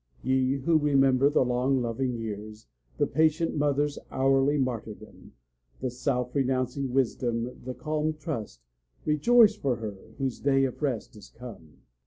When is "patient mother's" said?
3.05-3.99